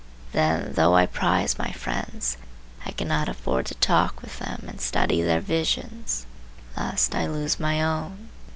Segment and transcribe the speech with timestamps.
[0.31, 2.35] Then, though I prize my friends,
[2.83, 6.25] I cannot afford to talk with them and study their visions,
[6.75, 8.29] lest I lose my own.